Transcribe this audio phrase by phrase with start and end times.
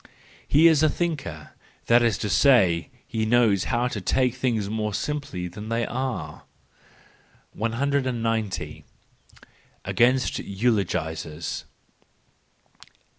[0.47, 1.51] —He is a thinker:
[1.85, 6.45] that is to say, he knows how to take things more simply than they are.
[7.53, 8.83] 190.
[9.85, 11.65] Against Eulogisers